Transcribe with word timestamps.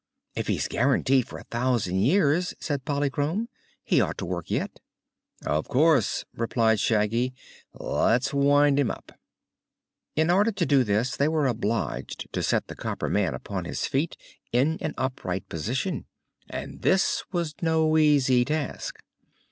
"If 0.33 0.47
he's 0.47 0.67
guaranteed 0.67 1.27
for 1.27 1.37
a 1.37 1.43
thousand 1.43 1.99
years," 1.99 2.55
said 2.59 2.85
Polychrome, 2.85 3.49
"he 3.83 4.01
ought 4.01 4.17
to 4.17 4.25
work 4.25 4.49
yet." 4.49 4.79
"Of 5.45 5.67
course," 5.67 6.25
replied 6.35 6.79
Shaggy. 6.79 7.35
"Let's 7.75 8.33
wind 8.33 8.79
him 8.79 8.89
up." 8.89 9.11
In 10.15 10.31
order 10.31 10.51
to 10.51 10.65
do 10.65 10.83
this 10.83 11.15
they 11.15 11.27
were 11.27 11.45
obliged 11.45 12.33
to 12.33 12.41
set 12.41 12.65
the 12.67 12.75
copper 12.75 13.09
man 13.09 13.35
upon 13.35 13.65
his 13.65 13.85
feet, 13.85 14.17
in 14.51 14.79
an 14.81 14.95
upright 14.97 15.47
position, 15.49 16.07
and 16.49 16.81
this 16.81 17.23
was 17.31 17.53
no 17.61 17.95
easy 17.95 18.43
task. 18.43 19.03